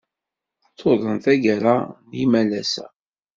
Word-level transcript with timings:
Tuḍen 0.77 1.17
tagara 1.23 1.75
n 2.07 2.11
yimalas-a. 2.17 2.85